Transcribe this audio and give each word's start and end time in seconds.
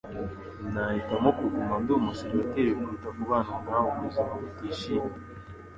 Nahitamo 0.71 1.29
kuguma 1.39 1.73
ndi 1.81 1.91
umuseribateri 1.99 2.71
kuruta 2.79 3.09
kubana 3.17 3.53
na 3.65 3.77
we 3.83 3.87
ubuzima 3.95 4.33
butishimye 4.41 5.15